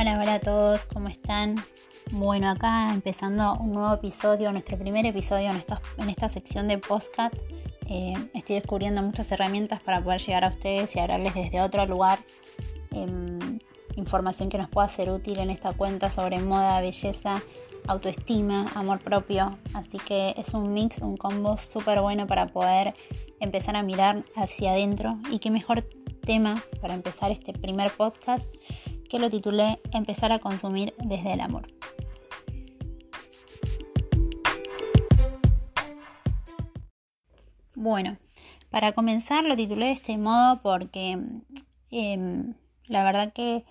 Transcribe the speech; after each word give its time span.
Hola, 0.00 0.18
hola 0.18 0.34
a 0.36 0.40
todos, 0.40 0.86
¿cómo 0.86 1.08
están? 1.08 1.56
Bueno, 2.10 2.48
acá 2.48 2.90
empezando 2.90 3.52
un 3.60 3.72
nuevo 3.72 3.92
episodio, 3.92 4.50
nuestro 4.50 4.78
primer 4.78 5.04
episodio 5.04 5.50
en 5.50 5.56
esta, 5.56 5.82
en 5.98 6.08
esta 6.08 6.30
sección 6.30 6.68
de 6.68 6.78
podcast. 6.78 7.34
Eh, 7.86 8.14
estoy 8.32 8.56
descubriendo 8.56 9.02
muchas 9.02 9.30
herramientas 9.30 9.82
para 9.82 10.02
poder 10.02 10.22
llegar 10.22 10.44
a 10.46 10.48
ustedes 10.48 10.96
y 10.96 11.00
hablarles 11.00 11.34
desde 11.34 11.60
otro 11.60 11.84
lugar. 11.84 12.18
Em, 12.92 13.58
información 13.96 14.48
que 14.48 14.56
nos 14.56 14.70
pueda 14.70 14.88
ser 14.88 15.10
útil 15.10 15.38
en 15.38 15.50
esta 15.50 15.74
cuenta 15.74 16.10
sobre 16.10 16.38
moda, 16.38 16.80
belleza, 16.80 17.42
autoestima, 17.86 18.68
amor 18.74 19.00
propio. 19.00 19.58
Así 19.74 19.98
que 19.98 20.32
es 20.38 20.54
un 20.54 20.72
mix, 20.72 20.96
un 21.00 21.18
combo 21.18 21.58
súper 21.58 22.00
bueno 22.00 22.26
para 22.26 22.46
poder 22.46 22.94
empezar 23.38 23.76
a 23.76 23.82
mirar 23.82 24.24
hacia 24.34 24.70
adentro. 24.70 25.18
Y 25.30 25.40
qué 25.40 25.50
mejor 25.50 25.86
tema 26.22 26.54
para 26.80 26.94
empezar 26.94 27.32
este 27.32 27.52
primer 27.52 27.90
podcast 27.90 28.46
que 29.10 29.18
lo 29.18 29.28
titulé 29.28 29.80
Empezar 29.92 30.32
a 30.32 30.38
consumir 30.38 30.94
desde 30.98 31.32
el 31.32 31.40
amor. 31.40 31.66
Bueno, 37.74 38.18
para 38.70 38.92
comenzar 38.92 39.44
lo 39.44 39.56
titulé 39.56 39.86
de 39.86 39.92
este 39.92 40.16
modo 40.16 40.62
porque 40.62 41.18
em, 41.90 42.54
la 42.84 43.02
verdad 43.02 43.32
que 43.32 43.64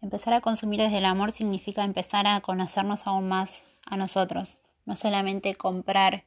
empezar 0.00 0.32
a 0.34 0.40
consumir 0.40 0.80
desde 0.80 0.98
el 0.98 1.04
amor 1.04 1.32
significa 1.32 1.84
empezar 1.84 2.26
a 2.26 2.40
conocernos 2.40 3.06
aún 3.06 3.28
más 3.28 3.64
a 3.84 3.96
nosotros, 3.96 4.58
no 4.86 4.96
solamente 4.96 5.56
comprar 5.56 6.24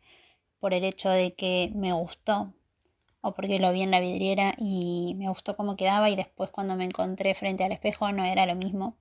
por 0.60 0.74
el 0.74 0.84
hecho 0.84 1.10
de 1.10 1.34
que 1.34 1.72
me 1.74 1.94
gustó 1.94 2.54
o 3.22 3.34
porque 3.34 3.60
lo 3.60 3.72
vi 3.74 3.82
en 3.82 3.92
la 3.92 4.00
vidriera 4.00 4.56
y 4.58 5.16
me 5.18 5.30
gustó 5.30 5.56
cómo 5.58 5.76
quedaba 5.76 6.10
y 6.10 6.16
después 6.16 6.50
cuando 6.52 6.76
me 6.76 6.86
encontré 6.86 7.36
frente 7.36 7.64
al 7.64 7.72
espejo 7.72 8.12
no 8.12 8.24
era 8.24 8.46
lo 8.46 8.56
mismo. 8.56 8.96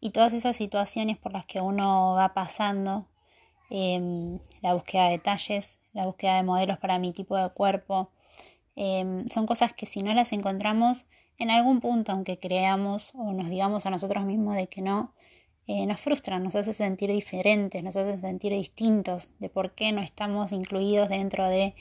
Y 0.00 0.10
todas 0.10 0.32
esas 0.32 0.56
situaciones 0.56 1.18
por 1.18 1.32
las 1.32 1.46
que 1.46 1.60
uno 1.60 2.14
va 2.14 2.34
pasando, 2.34 3.06
em, 3.70 4.38
la 4.62 4.74
búsqueda 4.74 5.04
de 5.04 5.10
detalles, 5.12 5.78
la 5.92 6.06
búsqueda 6.06 6.36
de 6.36 6.42
modelos 6.42 6.78
para 6.78 6.98
mi 6.98 7.12
tipo 7.12 7.36
de 7.36 7.50
cuerpo, 7.50 8.10
em, 8.76 9.28
son 9.28 9.46
cosas 9.46 9.72
que 9.74 9.86
si 9.86 10.02
no 10.02 10.14
las 10.14 10.32
encontramos 10.32 11.06
en 11.38 11.50
algún 11.50 11.80
punto, 11.80 12.12
aunque 12.12 12.38
creamos 12.38 13.12
o 13.14 13.32
nos 13.32 13.48
digamos 13.50 13.86
a 13.86 13.90
nosotros 13.90 14.24
mismos 14.24 14.56
de 14.56 14.66
que 14.68 14.80
no, 14.82 15.12
eh, 15.66 15.86
nos 15.86 16.00
frustran, 16.00 16.42
nos 16.42 16.56
hace 16.56 16.72
sentir 16.72 17.10
diferentes, 17.10 17.82
nos 17.82 17.96
hace 17.96 18.18
sentir 18.18 18.52
distintos, 18.52 19.30
de 19.38 19.48
por 19.48 19.72
qué 19.74 19.92
no 19.92 20.02
estamos 20.02 20.52
incluidos 20.52 21.08
dentro 21.08 21.48
de 21.48 21.74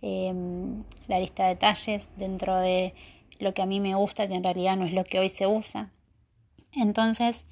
Em, 0.00 0.84
la 1.08 1.18
lista 1.18 1.44
de 1.44 1.50
detalles 1.50 2.08
dentro 2.16 2.56
de 2.56 2.94
lo 3.40 3.52
que 3.54 3.62
a 3.62 3.66
mí 3.66 3.80
me 3.80 3.94
gusta, 3.94 4.28
que 4.28 4.34
en 4.34 4.44
realidad 4.44 4.76
no 4.76 4.84
es 4.84 4.92
lo 4.92 5.04
que 5.04 5.18
hoy 5.18 5.28
se 5.28 5.46
usa. 5.46 5.90
Entonces, 6.72 7.44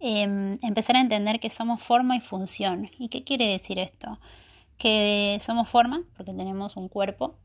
em, 0.00 0.58
empezar 0.62 0.96
a 0.96 1.00
entender 1.00 1.40
que 1.40 1.50
somos 1.50 1.82
forma 1.82 2.16
y 2.16 2.20
función. 2.20 2.90
¿Y 2.98 3.08
qué 3.08 3.24
quiere 3.24 3.46
decir 3.46 3.78
esto? 3.78 4.18
Que 4.78 5.38
somos 5.42 5.68
forma, 5.68 6.02
porque 6.16 6.32
tenemos 6.32 6.76
un 6.76 6.88
cuerpo, 6.88 7.36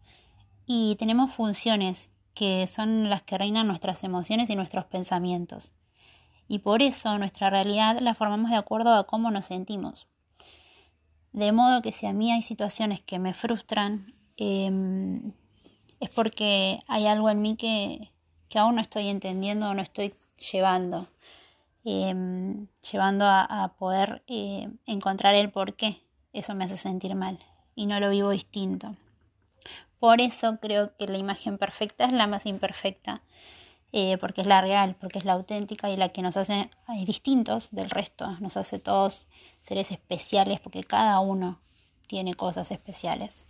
y 0.66 0.96
tenemos 0.98 1.32
funciones, 1.34 2.10
que 2.34 2.68
son 2.68 3.10
las 3.10 3.24
que 3.24 3.38
reinan 3.38 3.68
nuestras 3.68 4.04
emociones 4.04 4.50
y 4.50 4.56
nuestros 4.56 4.86
pensamientos. 4.86 5.74
Y 6.48 6.60
por 6.60 6.82
eso 6.82 7.18
nuestra 7.18 7.50
realidad 7.50 8.00
la 8.00 8.16
formamos 8.16 8.50
de 8.52 8.58
acuerdo 8.58 8.94
a 8.96 9.06
cómo 9.06 9.32
nos 9.32 9.46
sentimos. 9.46 10.08
De 11.32 11.52
modo 11.52 11.82
que 11.82 11.92
si 11.92 12.08
a 12.08 12.14
mí 12.14 12.32
hay 12.32 12.42
situaciones 12.42 13.02
que 13.02 13.20
me 13.20 13.34
frustran 13.34 14.14
Em, 14.42 15.34
es 16.00 16.10
porque 16.12 16.80
hay 16.88 17.08
algo 17.08 17.30
en 17.30 17.42
mí 17.42 17.58
que, 17.58 18.10
aún 18.56 18.76
no 18.76 18.82
estoy 18.82 19.10
entendiendo 19.10 19.70
o 19.70 19.74
no 19.74 19.82
estoy 19.82 20.16
llevando, 20.52 21.08
em, 21.84 22.68
llevando 22.90 23.26
a, 23.28 23.76
poder 23.78 24.24
eh, 24.28 24.70
encontrar 24.86 25.36
el 25.36 25.52
por 25.52 25.76
qué 25.76 26.02
eso 26.32 26.56
me 26.56 26.64
hace 26.64 26.78
sentir 26.78 27.16
mal 27.16 27.40
y 27.76 27.86
no 27.86 28.00
lo 28.00 28.10
vivo 28.10 28.30
distinto. 28.30 28.96
Por 30.00 30.22
eso 30.22 30.58
creo 30.62 30.96
que 30.98 31.08
la 31.08 31.18
imagen 31.18 31.58
perfecta 31.58 32.06
es 32.06 32.14
la 32.14 32.26
más 32.26 32.46
imperfecta, 32.46 33.22
eh, 33.92 34.18
porque 34.20 34.42
es 34.42 34.48
la 34.48 34.62
real, 34.62 34.96
porque 35.02 35.18
es 35.20 35.26
la 35.26 35.34
auténtica 35.34 35.90
y 35.90 35.98
la 35.98 36.10
que 36.10 36.22
nos 36.22 36.38
hace 36.38 36.70
distintos 37.06 37.72
del 37.72 37.90
resto, 37.90 38.38
nos 38.40 38.56
hace 38.56 38.80
todos 38.80 39.28
seres 39.62 39.92
especiales, 39.92 40.62
porque 40.62 40.86
cada 40.86 41.20
uno 41.20 41.60
tiene 42.08 42.36
cosas 42.36 42.72
especiales. 42.72 43.46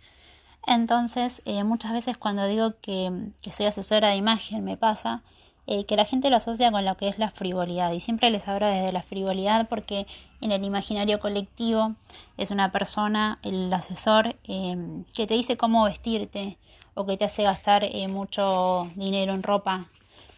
Entonces, 0.66 1.42
eh, 1.44 1.64
muchas 1.64 1.92
veces 1.92 2.16
cuando 2.16 2.46
digo 2.46 2.74
que, 2.80 3.30
soy 3.50 3.66
asesora 3.66 4.08
de 4.08 4.16
imagen, 4.16 4.64
me 4.64 4.76
pasa 4.76 5.22
eh, 5.66 5.84
que 5.84 5.96
la 5.96 6.04
gente 6.04 6.30
lo 6.30 6.36
asocia 6.36 6.70
con 6.70 6.84
lo 6.84 6.96
que 6.96 7.08
es 7.08 7.18
la 7.18 7.30
frivolidad. 7.30 7.92
Y 7.92 8.00
siempre 8.00 8.30
les 8.30 8.46
hablo 8.48 8.66
desde 8.66 8.92
la 8.92 9.02
frivolidad 9.02 9.68
porque 9.68 10.06
en 10.40 10.52
el 10.52 10.64
imaginario 10.64 11.20
colectivo 11.20 11.94
es 12.36 12.50
una 12.50 12.72
persona, 12.72 13.38
el 13.42 13.72
asesor, 13.72 14.36
em, 14.44 15.04
que 15.14 15.26
te 15.26 15.34
dice 15.34 15.56
cómo 15.56 15.84
vestirte 15.84 16.58
o 16.94 17.06
que 17.06 17.16
te 17.16 17.24
hace 17.24 17.42
gastar 17.44 17.84
eh, 17.84 18.08
mucho 18.08 18.90
dinero 18.96 19.34
en 19.34 19.42
ropa. 19.42 19.86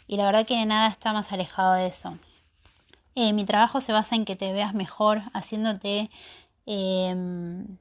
Y 0.06 0.16
la 0.16 0.26
verdad 0.26 0.46
que 0.46 0.64
nada 0.66 0.88
está 0.88 1.12
más 1.12 1.32
alejado 1.32 1.74
de 1.74 1.86
eso. 1.86 2.18
mi 3.14 3.44
trabajo 3.44 3.80
se 3.80 3.92
basa 3.92 4.16
en 4.16 4.24
que 4.24 4.36
te 4.36 4.52
veas 4.52 4.74
mejor, 4.74 5.22
haciéndote 5.34 6.10
em, 6.66 7.76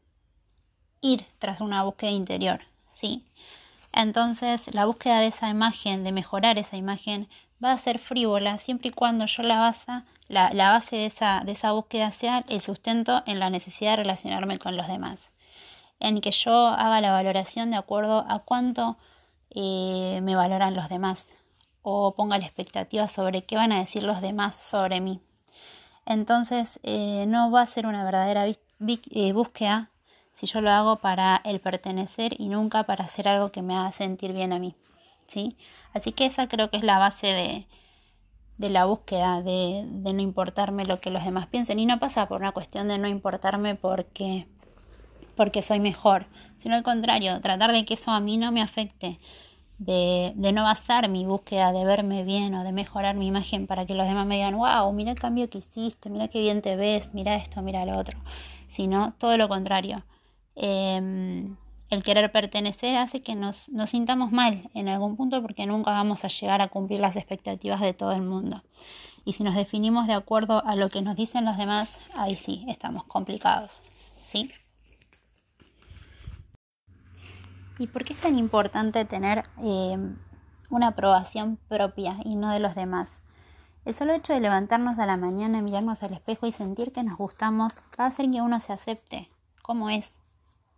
ir 1.01 1.25
tras 1.39 1.61
una 1.61 1.83
búsqueda 1.83 2.11
interior, 2.11 2.61
¿sí? 2.89 3.25
Entonces, 3.93 4.73
la 4.73 4.85
búsqueda 4.85 5.19
de 5.19 5.27
esa 5.27 5.49
imagen, 5.49 6.03
de 6.03 6.11
mejorar 6.11 6.57
esa 6.57 6.77
imagen, 6.77 7.27
va 7.63 7.73
a 7.73 7.77
ser 7.77 7.99
frívola 7.99 8.57
siempre 8.57 8.89
y 8.89 8.91
cuando 8.91 9.25
yo 9.25 9.43
la 9.43 9.59
base, 9.59 10.03
la, 10.27 10.49
base 10.53 10.95
de 10.95 11.05
esa, 11.07 11.41
de 11.45 11.51
esa 11.51 11.73
búsqueda 11.73 12.11
sea 12.11 12.45
el 12.47 12.61
sustento 12.61 13.23
en 13.25 13.39
la 13.39 13.49
necesidad 13.49 13.91
de 13.91 13.97
relacionarme 13.97 14.59
con 14.59 14.77
los 14.77 14.87
demás. 14.87 15.31
En 15.99 16.21
que 16.21 16.31
yo 16.31 16.67
haga 16.67 17.01
la 17.01 17.11
valoración 17.11 17.71
de 17.71 17.77
acuerdo 17.77 18.25
a 18.27 18.39
cuánto 18.39 18.97
eh, 19.51 20.19
me 20.23 20.35
valoran 20.35 20.73
los 20.73 20.89
demás 20.89 21.27
o 21.83 22.15
ponga 22.15 22.37
la 22.37 22.45
expectativa 22.45 23.07
sobre 23.07 23.43
qué 23.43 23.55
van 23.57 23.71
a 23.71 23.79
decir 23.79 24.03
los 24.03 24.21
demás 24.21 24.55
sobre 24.55 25.01
mí. 25.01 25.19
Entonces, 26.05 26.79
eh, 26.83 27.25
no 27.27 27.51
va 27.51 27.61
a 27.61 27.65
ser 27.65 27.85
una 27.85 28.03
verdadera 28.03 28.47
eh, 28.47 29.33
búsqueda 29.33 29.90
si 30.41 30.47
yo 30.47 30.59
lo 30.59 30.71
hago 30.71 30.95
para 30.95 31.39
el 31.45 31.59
pertenecer 31.59 32.33
y 32.35 32.49
nunca 32.49 32.83
para 32.85 33.05
hacer 33.05 33.27
algo 33.27 33.51
que 33.51 33.61
me 33.61 33.77
haga 33.77 33.91
sentir 33.91 34.33
bien 34.33 34.53
a 34.53 34.57
mí. 34.57 34.73
¿sí? 35.27 35.55
Así 35.93 36.13
que 36.13 36.25
esa 36.25 36.47
creo 36.47 36.71
que 36.71 36.77
es 36.77 36.83
la 36.83 36.97
base 36.97 37.27
de, 37.27 37.67
de 38.57 38.69
la 38.71 38.85
búsqueda, 38.85 39.43
de, 39.43 39.85
de, 39.87 40.13
no 40.13 40.21
importarme 40.21 40.83
lo 40.85 40.99
que 40.99 41.11
los 41.11 41.23
demás 41.23 41.45
piensen. 41.45 41.77
Y 41.77 41.85
no 41.85 41.99
pasa 41.99 42.27
por 42.27 42.41
una 42.41 42.53
cuestión 42.53 42.87
de 42.87 42.97
no 42.97 43.07
importarme 43.07 43.75
porque, 43.75 44.47
porque 45.35 45.61
soy 45.61 45.79
mejor, 45.79 46.25
sino 46.57 46.73
al 46.73 46.81
contrario, 46.81 47.39
tratar 47.39 47.71
de 47.71 47.85
que 47.85 47.93
eso 47.93 48.09
a 48.09 48.19
mí 48.19 48.37
no 48.37 48.51
me 48.51 48.63
afecte. 48.63 49.19
De, 49.77 50.33
de, 50.35 50.51
no 50.53 50.63
basar 50.63 51.07
mi 51.07 51.23
búsqueda 51.23 51.71
de 51.71 51.85
verme 51.85 52.23
bien 52.23 52.55
o 52.55 52.63
de 52.63 52.71
mejorar 52.71 53.15
mi 53.15 53.27
imagen 53.27 53.67
para 53.67 53.85
que 53.85 53.93
los 53.93 54.07
demás 54.07 54.25
me 54.25 54.37
digan, 54.37 54.55
wow, 54.55 54.91
mira 54.91 55.11
el 55.11 55.19
cambio 55.19 55.51
que 55.51 55.59
hiciste, 55.59 56.09
mira 56.09 56.29
qué 56.29 56.39
bien 56.39 56.63
te 56.63 56.75
ves, 56.75 57.13
mira 57.13 57.35
esto, 57.35 57.61
mira 57.61 57.85
lo 57.85 57.99
otro, 57.99 58.19
sino 58.67 59.13
todo 59.17 59.37
lo 59.37 59.47
contrario, 59.47 60.03
Em, 60.55 61.55
el 61.89 62.03
querer 62.03 62.31
pertenecer 62.31 62.97
hace 62.97 63.21
que 63.21 63.35
nos, 63.35 63.69
sintamos 63.85 64.31
mal 64.31 64.69
en 64.73 64.87
algún 64.87 65.15
punto 65.15 65.41
porque 65.41 65.65
nunca 65.65 65.91
vamos 65.91 66.23
a 66.23 66.29
llegar 66.29 66.61
a 66.61 66.69
cumplir 66.69 66.99
las 66.99 67.15
expectativas 67.15 67.81
de 67.81 67.93
todo 67.93 68.11
el 68.13 68.21
mundo. 68.21 68.63
Y 69.25 69.33
si 69.33 69.43
nos 69.43 69.55
definimos 69.55 70.07
de 70.07 70.13
acuerdo 70.13 70.65
a 70.65 70.75
lo 70.75 70.89
que 70.89 71.01
nos 71.01 71.15
dicen 71.15 71.45
los 71.45 71.57
demás, 71.57 72.01
ahí 72.13 72.35
sí, 72.35 72.65
estamos 72.67 73.03
complicados. 73.03 73.81
¿Sí? 74.19 74.51
¿Y 77.77 77.87
por 77.87 78.03
qué 78.03 78.13
es 78.13 78.21
tan 78.21 78.37
importante 78.37 79.05
tener 79.05 79.43
em, 79.57 80.17
una 80.69 80.87
aprobación 80.87 81.57
propia 81.67 82.17
y 82.23 82.35
no 82.35 82.51
de 82.51 82.59
los 82.59 82.75
demás? 82.75 83.09
El 83.83 83.95
solo 83.95 84.13
hecho 84.13 84.33
de 84.33 84.39
levantarnos 84.39 84.99
a 84.99 85.07
la 85.07 85.17
mañana, 85.17 85.61
mirarnos 85.61 86.03
al 86.03 86.13
espejo 86.13 86.45
y 86.45 86.51
sentir 86.51 86.91
que 86.91 87.03
nos 87.03 87.17
gustamos 87.17 87.79
va 87.99 88.05
a 88.05 88.07
hacer 88.07 88.29
que 88.29 88.41
uno 88.41 88.59
se 88.59 88.73
acepte 88.73 89.29
como 89.61 89.89
es, 89.89 90.11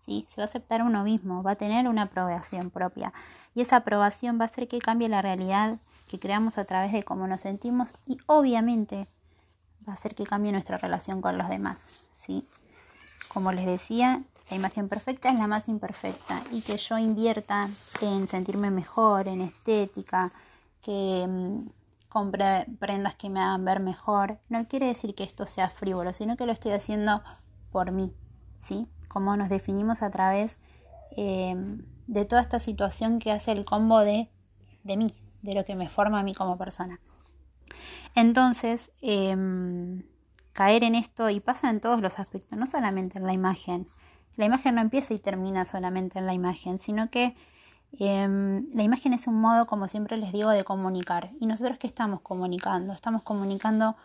se 0.06 0.36
va 0.38 0.44
a 0.44 0.46
aceptar 0.46 0.82
uno 0.82 1.04
mismo, 1.04 1.44
va 1.44 1.52
a 1.52 1.56
tener 1.56 1.88
una 1.88 2.04
aprobación 2.04 2.70
propia. 2.70 3.14
Y 3.56 3.62
esa 3.62 3.78
aprobación 3.78 4.40
va 4.40 4.44
a 4.44 4.48
hacer 4.48 4.68
que 4.68 4.80
cambie 4.80 5.10
la 5.10 5.22
realidad 5.22 5.78
que 6.08 6.20
creamos 6.20 6.58
a 6.58 6.66
través 6.66 6.92
de 6.92 7.04
cómo 7.04 7.28
nos 7.28 7.42
sentimos 7.42 7.94
y 8.06 8.18
obviamente 8.28 9.08
va 9.88 9.94
a 9.94 9.96
hacer 9.96 10.16
que 10.16 10.26
cambie 10.26 10.52
nuestra 10.52 10.78
relación 10.78 11.22
con 11.22 11.38
los 11.38 11.50
demás. 11.50 11.88
¿sí? 12.14 12.46
Como 13.30 13.52
les 13.52 13.66
decía, 13.66 14.22
la 14.50 14.58
imagen 14.58 14.90
perfecta 14.90 15.30
es 15.30 15.40
la 15.40 15.48
más 15.48 15.68
imperfecta 15.68 16.42
y 16.52 16.62
que 16.62 16.78
yo 16.78 16.98
invierta 16.98 17.70
en 18.02 18.28
sentirme 18.28 18.70
mejor, 18.70 19.28
en 19.28 19.42
estética, 19.42 20.32
que 20.82 21.26
mm, 21.28 21.70
compre 22.10 22.68
prendas 22.80 23.16
que 23.16 23.30
me 23.30 23.40
hagan 23.40 23.66
ver 23.66 23.80
mejor, 23.80 24.38
no 24.50 24.68
quiere 24.68 24.88
decir 24.88 25.16
que 25.16 25.24
esto 25.24 25.46
sea 25.46 25.70
frívolo, 25.70 26.14
sino 26.14 26.38
que 26.38 26.46
lo 26.46 26.52
estoy 26.52 26.74
haciendo 26.74 27.24
por 27.72 27.92
mí, 27.92 28.14
¿sí? 28.68 28.88
Cómo 29.14 29.38
nos 29.38 29.48
definimos 29.48 30.02
a 30.02 30.10
través 30.10 30.58
eh, 31.16 31.56
de 32.08 32.26
toda 32.26 32.42
esta 32.42 32.58
situación 32.58 33.20
que 33.20 33.32
hace 33.32 33.52
el 33.52 33.64
combo 33.64 34.00
de, 34.00 34.30
de 34.84 34.98
mí, 34.98 35.14
de 35.44 35.54
lo 35.54 35.64
que 35.64 35.76
me 35.76 35.88
forma 35.88 36.20
a 36.20 36.24
mí 36.24 36.34
como 36.34 36.58
persona. 36.58 37.00
Entonces, 38.16 38.92
em, 39.02 40.04
caer 40.52 40.84
en 40.84 40.96
esto 40.96 41.30
y 41.30 41.40
pasa 41.40 41.70
en 41.70 41.80
todos 41.80 42.02
los 42.02 42.18
aspectos, 42.18 42.58
no 42.58 42.66
solamente 42.66 43.20
en 43.20 43.26
la 43.26 43.34
imagen. 43.34 43.88
La 44.36 44.46
imagen 44.46 44.76
no 44.76 44.82
empieza 44.82 45.14
y 45.14 45.20
termina 45.20 45.64
solamente 45.66 46.18
en 46.18 46.26
la 46.26 46.34
imagen, 46.34 46.80
sino 46.80 47.12
que 47.12 47.36
em, 48.00 48.68
la 48.74 48.82
imagen 48.82 49.14
es 49.14 49.28
un 49.28 49.40
modo, 49.40 49.68
como 49.68 49.88
siempre 49.88 50.18
les 50.18 50.32
digo, 50.32 50.50
de 50.50 50.64
comunicar. 50.64 51.30
¿Y 51.40 51.46
nosotros 51.46 51.78
qué 51.78 51.86
estamos 51.86 52.22
comunicando? 52.22 52.94
Estamos 52.94 53.22
comunicando 53.22 53.96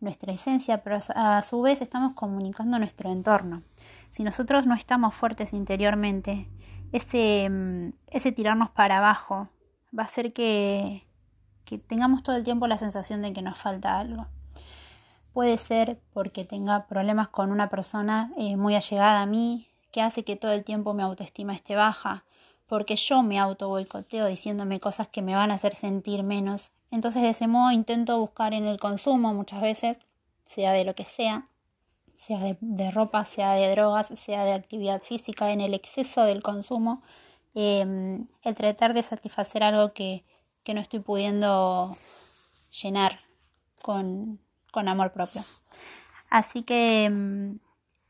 nuestra 0.00 0.32
esencia, 0.32 0.82
pero 0.82 0.98
a 1.14 1.42
su 1.42 1.60
vez 1.62 1.80
estamos 1.80 2.12
comunicando 2.14 2.78
nuestro 2.78 3.10
entorno. 3.10 3.62
Si 4.10 4.24
nosotros 4.24 4.66
no 4.66 4.74
estamos 4.74 5.14
fuertes 5.14 5.52
interiormente, 5.52 6.48
ese, 6.92 7.50
ese 8.08 8.32
tirarnos 8.32 8.70
para 8.70 8.98
abajo 8.98 9.48
va 9.96 10.04
a 10.04 10.06
hacer 10.06 10.32
que, 10.32 11.06
que 11.64 11.78
tengamos 11.78 12.22
todo 12.22 12.36
el 12.36 12.44
tiempo 12.44 12.66
la 12.66 12.78
sensación 12.78 13.22
de 13.22 13.32
que 13.32 13.42
nos 13.42 13.58
falta 13.58 13.98
algo. 13.98 14.26
Puede 15.32 15.58
ser 15.58 16.00
porque 16.12 16.44
tenga 16.44 16.86
problemas 16.86 17.28
con 17.28 17.52
una 17.52 17.68
persona 17.68 18.32
eh, 18.36 18.56
muy 18.56 18.74
allegada 18.74 19.20
a 19.20 19.26
mí, 19.26 19.68
que 19.92 20.02
hace 20.02 20.24
que 20.24 20.36
todo 20.36 20.52
el 20.52 20.64
tiempo 20.64 20.94
mi 20.94 21.02
autoestima 21.02 21.54
esté 21.54 21.76
baja, 21.76 22.24
porque 22.66 22.96
yo 22.96 23.22
me 23.22 23.38
auto 23.38 23.68
boicoteo 23.68 24.26
diciéndome 24.26 24.80
cosas 24.80 25.08
que 25.08 25.22
me 25.22 25.34
van 25.34 25.50
a 25.50 25.54
hacer 25.54 25.74
sentir 25.74 26.22
menos. 26.22 26.72
Entonces 26.90 27.22
de 27.22 27.30
ese 27.30 27.46
modo 27.46 27.70
intento 27.70 28.18
buscar 28.18 28.54
en 28.54 28.66
el 28.66 28.80
consumo 28.80 29.32
muchas 29.34 29.60
veces, 29.60 29.98
sea 30.46 30.72
de 30.72 30.84
lo 30.84 30.94
que 30.94 31.04
sea, 31.04 31.48
sea 32.18 32.40
de, 32.60 32.90
ropa, 32.90 33.24
sea 33.24 33.52
de 33.52 33.70
drogas, 33.70 34.08
sea 34.16 34.44
de 34.44 34.52
actividad 34.52 35.02
física, 35.02 35.50
en 35.52 35.60
el 35.60 35.72
exceso 35.72 36.24
del 36.24 36.42
consumo, 36.42 37.02
em, 37.54 38.26
el 38.42 38.54
tratar 38.54 38.92
de 38.92 39.02
satisfacer 39.02 39.62
algo 39.62 39.92
que, 39.94 40.24
que 40.64 40.74
no 40.74 40.80
estoy 40.80 41.00
pudiendo 41.00 41.96
llenar 42.82 43.20
con, 43.82 44.40
con 44.72 44.88
amor 44.88 45.12
propio. 45.12 45.42
Así 46.28 46.62
que 46.62 47.08
mm, 47.08 47.56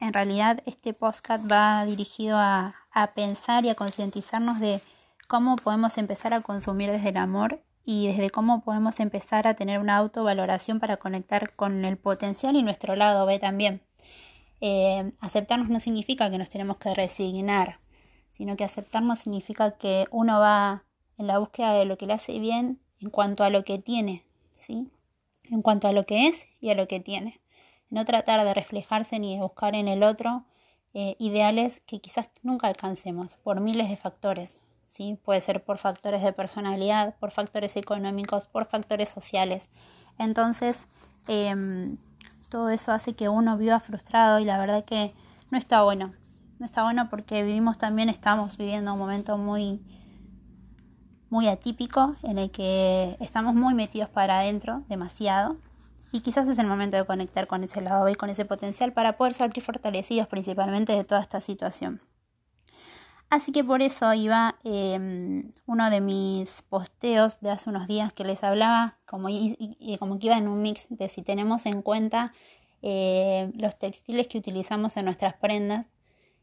en 0.01 0.13
realidad 0.13 0.63
este 0.67 0.95
podcast 0.95 1.51
va 1.51 1.85
dirigido 1.85 2.39
a, 2.39 2.75
a 2.93 3.09
pensar 3.15 3.65
y 3.65 3.69
a 3.71 3.75
concientizarnos 3.75 4.59
de 4.59 4.81
cómo 5.29 5.57
podemos 5.57 5.99
empezar 5.99 6.35
a 6.35 6.41
consumir 6.41 6.91
desde 6.91 7.11
el 7.11 7.19
amor 7.19 7.63
y 7.85 8.09
desde 8.09 8.31
cómo 8.31 8.63
podemos 8.63 9.01
empezar 9.01 9.47
a 9.47 9.55
tener 9.55 9.81
una 9.81 9.97
autovaloración 9.99 10.81
para 10.81 10.97
conectar 10.97 11.55
con 11.55 11.85
el 11.85 11.99
potencial 11.99 12.57
y 12.57 12.63
nuestro 12.63 12.97
lado 12.97 13.27
B 13.27 13.39
también. 13.39 13.83
Eh, 14.61 15.13
aceptarnos 15.21 15.69
no 15.69 15.81
significa 15.81 16.31
que 16.31 16.39
nos 16.39 16.51
tenemos 16.51 16.79
que 16.79 16.95
resignar, 16.95 17.81
sino 18.31 18.57
que 18.57 18.65
aceptarnos 18.65 19.21
significa 19.21 19.77
que 19.79 20.07
uno 20.11 20.41
va 20.41 20.85
en 21.17 21.27
la 21.27 21.39
búsqueda 21.39 21.73
de 21.75 21.85
lo 21.85 21.99
que 21.99 22.07
le 22.07 22.15
hace 22.15 22.39
bien 22.39 22.81
en 23.01 23.11
cuanto 23.11 23.45
a 23.45 23.51
lo 23.51 23.65
que 23.65 23.79
tiene, 23.79 24.25
¿sí? 24.59 24.91
En 25.45 25.63
cuanto 25.63 25.89
a 25.89 25.93
lo 25.93 26.05
que 26.05 26.27
es 26.27 26.47
y 26.61 26.71
a 26.71 26.75
lo 26.75 26.89
que 26.89 27.01
tiene. 27.01 27.41
No 27.91 28.05
tratar 28.05 28.45
de 28.45 28.55
reflejarse 28.55 29.19
ni 29.19 29.35
de 29.35 29.43
buscar 29.43 29.75
en 29.75 29.89
el 29.89 30.03
otro 30.03 30.45
eh, 30.95 31.17
ideales 31.19 31.81
que 31.87 32.01
quizás 32.01 32.29
nunca 32.43 32.69
alcancemos 32.69 33.37
por 33.37 33.61
miles 33.61 33.89
de 33.89 33.97
factores. 33.97 34.59
¿sí? 34.89 35.19
Puede 35.25 35.41
ser 35.41 35.63
por 35.63 35.79
factores 35.79 36.23
de 36.23 36.33
personalidad, 36.33 37.15
por 37.19 37.31
factores 37.31 37.77
económicos, 37.77 38.47
por 38.47 38.67
factores 38.67 39.09
sociales. 39.09 39.71
Entonces, 40.19 40.89
em, 41.29 41.99
todo 42.49 42.71
eso 42.71 42.93
hace 42.93 43.15
que 43.15 43.29
uno 43.29 43.57
viva 43.57 43.81
frustrado 43.81 44.39
y 44.39 44.45
la 44.45 44.59
verdad 44.59 44.85
que 44.85 45.15
no 45.51 45.59
está 45.59 45.83
bueno. 45.83 46.13
No 46.59 46.67
está 46.67 46.83
bueno 46.83 47.09
porque 47.09 47.43
vivimos 47.43 47.79
también, 47.79 48.09
estamos 48.09 48.57
viviendo 48.57 48.93
un 48.93 48.99
momento 48.99 49.39
muy 49.39 49.81
muy 51.31 51.49
atípico 51.49 52.17
en 52.23 52.39
el 52.39 52.51
que 52.51 53.17
estamos 53.21 53.55
muy 53.55 53.75
metidos 53.75 54.09
para 54.09 54.39
adentro, 54.39 54.83
demasiado, 54.89 55.57
y 56.11 56.21
quizás 56.21 56.49
es 56.49 56.59
el 56.59 56.67
momento 56.67 56.97
de 56.97 57.05
conectar 57.05 57.47
con 57.47 57.63
ese 57.65 57.83
lado 57.83 58.09
y 58.09 58.15
con 58.15 58.31
ese 58.31 58.45
potencial 58.45 58.93
para 58.93 59.19
poder 59.19 59.35
salir 59.35 59.63
fortalecidos 59.63 60.27
principalmente 60.27 60.95
de 60.95 61.05
toda 61.05 61.21
esta 61.21 61.41
situación. 61.41 62.01
Así 63.31 63.53
que 63.53 63.63
por 63.63 63.83
eso 63.83 64.15
iba 64.15 64.57
em, 64.65 65.53
uno 65.67 65.91
de 65.91 66.01
mis 66.01 66.63
posteos 66.63 67.41
de 67.41 67.51
hace 67.51 67.69
unos 67.69 67.87
días 67.87 68.13
que 68.13 68.25
les 68.25 68.43
hablaba, 68.43 68.97
como, 69.05 69.29
como 69.99 70.19
que 70.19 70.27
iba 70.27 70.39
en 70.39 70.49
un 70.49 70.63
mix 70.63 70.87
de 70.89 71.11
si 71.11 71.23
tenemos 71.23 71.67
en 71.67 71.83
cuenta 71.83 72.33
eh, 72.81 73.51
los 73.55 73.79
textiles 73.79 74.29
que 74.29 74.39
utilizamos 74.39 74.97
en 74.97 75.05
nuestras 75.05 75.35
prendas 75.35 75.87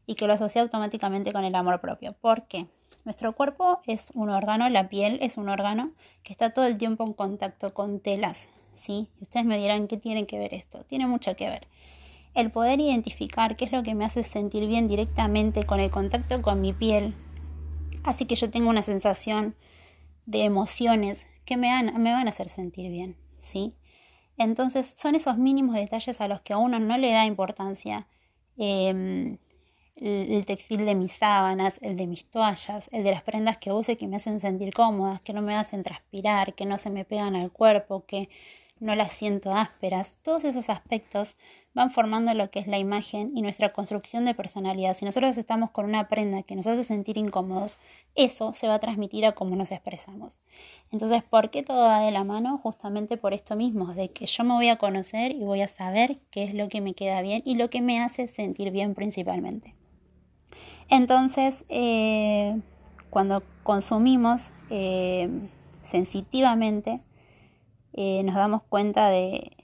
y 0.06 0.14
que 0.14 0.28
lo 0.28 0.34
asocia 0.34 0.62
automáticamente 0.62 1.32
con 1.32 1.44
el 1.44 1.54
amor 1.56 1.80
propio. 1.80 2.12
¿Por 2.20 2.46
qué? 2.46 2.66
Nuestro 3.04 3.34
cuerpo 3.34 3.80
es 3.86 4.10
un 4.14 4.30
órgano, 4.30 4.68
la 4.68 4.88
piel 4.88 5.18
es 5.22 5.38
un 5.38 5.48
órgano 5.48 5.90
que 6.22 6.32
está 6.32 6.50
todo 6.50 6.66
el 6.66 6.78
tiempo 6.78 7.04
en 7.04 7.14
contacto 7.14 7.74
con 7.74 7.98
telas, 7.98 8.48
¿sí? 8.74 9.08
Y 9.20 9.24
ustedes 9.24 9.46
me 9.46 9.58
dirán, 9.58 9.88
¿qué 9.88 9.96
tiene 9.96 10.26
que 10.26 10.38
ver 10.38 10.54
esto? 10.54 10.84
Tiene 10.84 11.06
mucho 11.06 11.34
que 11.34 11.48
ver. 11.48 11.66
El 12.36 12.50
poder 12.50 12.78
identificar 12.80 13.56
qué 13.56 13.64
es 13.64 13.72
lo 13.72 13.82
que 13.82 13.94
me 13.94 14.04
hace 14.04 14.22
sentir 14.22 14.68
bien 14.68 14.88
directamente 14.88 15.64
con 15.64 15.80
el 15.80 15.90
contacto 15.90 16.42
con 16.42 16.60
mi 16.60 16.74
piel, 16.74 17.14
así 18.04 18.26
que 18.26 18.36
yo 18.36 18.50
tengo 18.50 18.68
una 18.68 18.82
sensación 18.82 19.54
de 20.26 20.44
emociones 20.44 21.26
que 21.46 21.56
me 21.56 21.68
van, 21.68 21.88
a 22.06 22.28
hacer 22.28 22.50
sentir 22.50 22.90
bien, 22.90 23.16
¿sí? 23.36 23.74
Entonces 24.36 24.94
son 24.98 25.14
esos 25.14 25.38
mínimos 25.38 25.76
detalles 25.76 26.20
a 26.20 26.28
los 26.28 26.42
que 26.42 26.52
a 26.52 26.58
uno 26.58 26.78
no 26.78 26.98
le 26.98 27.10
da 27.10 27.24
importancia. 27.24 28.06
Eh, 28.58 29.38
el 29.96 30.44
textil 30.44 30.84
de 30.84 30.94
mis 30.94 31.12
sábanas, 31.12 31.78
el 31.80 31.96
de 31.96 32.06
mis 32.06 32.30
toallas, 32.30 32.90
el 32.92 33.02
de 33.02 33.12
las 33.12 33.22
prendas 33.22 33.56
que 33.56 33.72
use 33.72 33.96
que 33.96 34.06
me 34.06 34.16
hacen 34.16 34.40
sentir 34.40 34.74
cómodas, 34.74 35.22
que 35.22 35.32
no 35.32 35.40
me 35.40 35.56
hacen 35.56 35.82
transpirar, 35.82 36.54
que 36.54 36.66
no 36.66 36.76
se 36.76 36.90
me 36.90 37.06
pegan 37.06 37.34
al 37.34 37.50
cuerpo, 37.50 38.04
que 38.04 38.28
no 38.80 38.94
las 38.94 39.12
siento 39.12 39.54
ásperas. 39.54 40.14
Todos 40.22 40.44
esos 40.44 40.68
aspectos 40.68 41.36
van 41.74 41.90
formando 41.90 42.32
lo 42.32 42.50
que 42.50 42.58
es 42.58 42.66
la 42.66 42.78
imagen 42.78 43.32
y 43.36 43.42
nuestra 43.42 43.72
construcción 43.72 44.24
de 44.24 44.34
personalidad. 44.34 44.96
Si 44.96 45.04
nosotros 45.04 45.36
estamos 45.36 45.70
con 45.70 45.84
una 45.84 46.08
prenda 46.08 46.42
que 46.42 46.56
nos 46.56 46.66
hace 46.66 46.84
sentir 46.84 47.18
incómodos, 47.18 47.78
eso 48.14 48.52
se 48.54 48.66
va 48.66 48.74
a 48.74 48.78
transmitir 48.78 49.26
a 49.26 49.32
cómo 49.32 49.56
nos 49.56 49.72
expresamos. 49.72 50.36
Entonces, 50.90 51.22
¿por 51.22 51.50
qué 51.50 51.62
todo 51.62 51.84
va 51.84 52.00
de 52.00 52.10
la 52.12 52.24
mano? 52.24 52.58
Justamente 52.58 53.16
por 53.18 53.34
esto 53.34 53.56
mismo, 53.56 53.92
de 53.92 54.08
que 54.08 54.24
yo 54.24 54.44
me 54.44 54.54
voy 54.54 54.68
a 54.70 54.76
conocer 54.76 55.32
y 55.32 55.44
voy 55.44 55.60
a 55.60 55.68
saber 55.68 56.18
qué 56.30 56.44
es 56.44 56.54
lo 56.54 56.68
que 56.68 56.80
me 56.80 56.94
queda 56.94 57.20
bien 57.20 57.42
y 57.44 57.56
lo 57.56 57.68
que 57.68 57.82
me 57.82 58.00
hace 58.00 58.28
sentir 58.28 58.70
bien 58.70 58.94
principalmente. 58.94 59.74
Entonces, 60.88 61.64
eh, 61.68 62.58
cuando 63.10 63.42
consumimos 63.62 64.52
eh, 64.70 65.28
sensitivamente, 65.82 67.00
eh, 67.98 68.22
nos 68.24 68.34
damos 68.34 68.62
cuenta 68.62 69.08
de, 69.08 69.56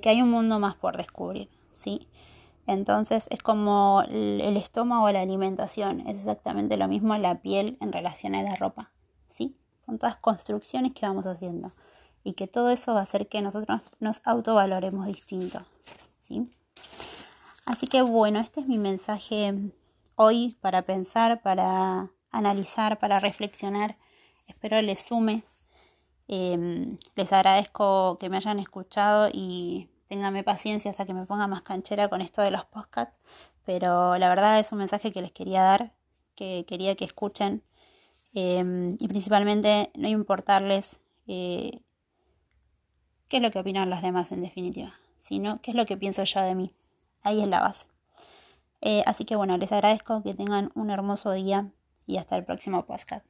que 0.00 0.08
hay 0.08 0.22
un 0.22 0.30
mundo 0.30 0.58
más 0.58 0.74
por 0.74 0.96
descubrir, 0.96 1.50
¿sí? 1.70 2.08
Entonces 2.66 3.28
es 3.30 3.42
como 3.42 4.02
el, 4.08 4.56
estómago 4.56 5.10
la 5.12 5.20
alimentación, 5.20 6.00
es 6.08 6.18
exactamente 6.18 6.78
lo 6.78 6.88
mismo 6.88 7.14
la 7.18 7.42
piel 7.42 7.76
en 7.82 7.92
relación 7.92 8.34
a 8.34 8.42
la 8.42 8.54
ropa, 8.54 8.90
¿sí? 9.28 9.54
Son 9.84 9.98
todas 9.98 10.16
construcciones 10.16 10.94
que 10.94 11.04
vamos 11.04 11.26
haciendo 11.26 11.72
y 12.24 12.32
que 12.32 12.48
todo 12.48 12.70
eso 12.70 12.94
va 12.94 13.00
a 13.00 13.02
hacer 13.02 13.28
que 13.28 13.42
nosotros 13.42 13.92
nos 14.00 14.22
autovaloremos 14.24 15.06
distinto, 15.06 15.60
¿sí? 16.18 16.48
Así 17.66 17.86
que 17.86 18.00
bueno, 18.00 18.40
este 18.40 18.60
es 18.60 18.66
mi 18.66 18.78
mensaje 18.78 19.54
hoy 20.16 20.56
para 20.62 20.82
pensar, 20.82 21.42
para 21.42 22.08
analizar, 22.30 22.98
para 22.98 23.20
reflexionar. 23.20 23.96
Espero 24.46 24.80
les 24.80 25.00
sume. 25.00 25.44
Em, 26.34 26.96
les 27.14 27.30
agradezco 27.30 28.16
que 28.18 28.30
me 28.30 28.38
hayan 28.38 28.58
escuchado 28.58 29.28
y 29.30 29.90
ténganme 30.08 30.42
paciencia 30.42 30.90
hasta 30.90 31.04
que 31.04 31.12
me 31.12 31.26
ponga 31.26 31.46
más 31.46 31.60
canchera 31.60 32.08
con 32.08 32.22
esto 32.22 32.40
de 32.40 32.50
los 32.50 32.64
podcasts. 32.64 33.14
Pero 33.66 34.16
la 34.16 34.30
verdad 34.30 34.58
es 34.58 34.72
un 34.72 34.78
mensaje 34.78 35.12
que 35.12 35.20
les 35.20 35.30
quería 35.30 35.62
dar, 35.62 35.92
que 36.34 36.64
quería 36.66 36.94
que 36.96 37.04
escuchen. 37.04 37.62
Em, 38.32 38.96
y 38.98 39.08
principalmente 39.08 39.90
no 39.94 40.08
importarles 40.08 41.00
eh, 41.26 41.80
qué 43.28 43.36
es 43.36 43.42
lo 43.42 43.50
que 43.50 43.58
opinan 43.58 43.90
los 43.90 44.00
demás 44.00 44.32
en 44.32 44.40
definitiva, 44.40 44.94
sino 45.18 45.60
qué 45.60 45.72
es 45.72 45.76
lo 45.76 45.84
que 45.84 45.98
pienso 45.98 46.24
yo 46.24 46.40
de 46.40 46.54
mí. 46.54 46.72
Ahí 47.22 47.42
es 47.42 47.48
la 47.48 47.60
base. 47.60 47.86
Eh, 48.80 49.02
así 49.06 49.26
que 49.26 49.36
bueno, 49.36 49.58
les 49.58 49.70
agradezco 49.72 50.22
que 50.22 50.32
tengan 50.32 50.72
un 50.74 50.88
hermoso 50.88 51.32
día 51.32 51.70
y 52.06 52.16
hasta 52.16 52.36
el 52.36 52.44
próximo 52.44 52.86
podcast. 52.86 53.26